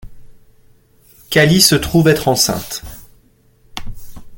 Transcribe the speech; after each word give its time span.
Callie 1.29 1.61
se 1.61 1.75
trouve 1.75 2.07
être 2.07 2.27
enceinte. 2.27 2.81